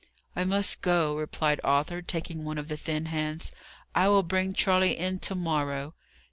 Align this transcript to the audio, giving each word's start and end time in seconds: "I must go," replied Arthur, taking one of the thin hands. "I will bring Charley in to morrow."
"I 0.35 0.45
must 0.45 0.81
go," 0.81 1.15
replied 1.15 1.61
Arthur, 1.63 2.01
taking 2.01 2.43
one 2.43 2.57
of 2.57 2.69
the 2.69 2.75
thin 2.75 3.05
hands. 3.05 3.51
"I 3.93 4.07
will 4.07 4.23
bring 4.23 4.53
Charley 4.55 4.97
in 4.97 5.19
to 5.19 5.35
morrow." 5.35 5.93